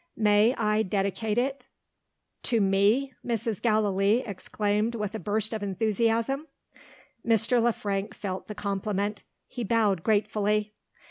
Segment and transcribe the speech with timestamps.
[0.17, 1.67] May I dedicate it?"
[2.49, 3.61] "To me!" Mrs.
[3.61, 6.47] Gallilee exclaimed with a burst of enthusiasm.
[7.23, 7.61] Mr.
[7.61, 9.21] Le Frank felt the compliment.
[9.47, 10.73] He bowed gratefully.